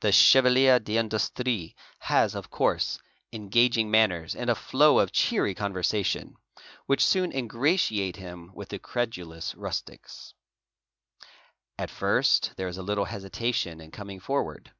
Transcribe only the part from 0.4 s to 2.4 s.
FINDING 401 chevalier d'inglustrie has,